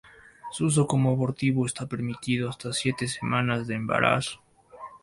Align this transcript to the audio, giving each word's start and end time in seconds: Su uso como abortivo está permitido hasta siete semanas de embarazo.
Su 0.51 0.65
uso 0.65 0.87
como 0.87 1.11
abortivo 1.11 1.63
está 1.67 1.85
permitido 1.85 2.49
hasta 2.49 2.73
siete 2.73 3.07
semanas 3.07 3.67
de 3.67 3.75
embarazo. 3.75 4.39